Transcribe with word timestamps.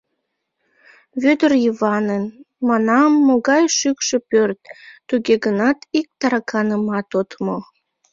Вӧдыр 1.21 1.51
Йыванын,— 1.65 2.23
манам,— 2.67 3.11
могай 3.27 3.63
шӱкшӧ 3.77 4.17
пӧрт, 4.29 4.61
туге 5.07 5.35
гынат 5.45 5.77
ик 5.99 6.07
тараканымат 6.19 7.09
от 7.19 7.29
му. 7.43 7.57